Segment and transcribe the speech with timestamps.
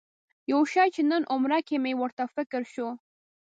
[0.51, 2.87] یو شي چې نن عمره کې مې ورته فکر شو.